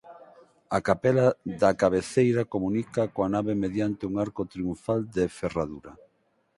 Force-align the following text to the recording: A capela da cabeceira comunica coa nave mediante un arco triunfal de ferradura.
A 0.77 0.79
capela 0.89 1.27
da 1.61 1.71
cabeceira 1.81 2.43
comunica 2.53 3.01
coa 3.13 3.31
nave 3.35 3.53
mediante 3.63 4.01
un 4.09 4.13
arco 4.25 4.41
triunfal 4.53 4.99
de 5.15 5.25
ferradura. 5.39 5.91